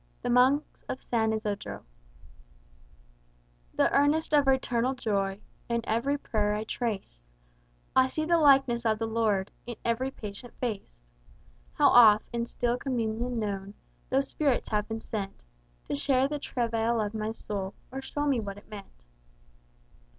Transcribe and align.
The 0.23 0.31
Monks 0.31 0.81
of 0.89 0.99
San 0.99 1.31
Isodro 1.31 1.83
"The 3.75 3.95
earnest 3.95 4.33
of 4.33 4.47
eternal 4.47 4.95
joy 4.95 5.39
In 5.69 5.81
every 5.83 6.17
prayer 6.17 6.55
I 6.55 6.63
trace; 6.63 7.27
I 7.95 8.07
see 8.07 8.25
the 8.25 8.39
likeness 8.39 8.83
of 8.83 8.97
the 8.97 9.05
Lord 9.05 9.51
In 9.67 9.75
every 9.85 10.09
patient 10.09 10.55
face. 10.55 11.03
How 11.73 11.89
oft, 11.89 12.29
in 12.33 12.47
still 12.47 12.77
communion 12.79 13.37
known, 13.37 13.75
Those 14.09 14.27
spirits 14.27 14.69
have 14.69 14.87
been 14.87 15.01
sent 15.01 15.43
To 15.85 15.95
share 15.95 16.27
the 16.27 16.39
travail 16.39 16.99
of 16.99 17.13
my 17.13 17.31
soul, 17.31 17.75
Or 17.91 18.01
show 18.01 18.25
me 18.25 18.39
what 18.39 18.57
it 18.57 18.71
meant." 18.71 19.03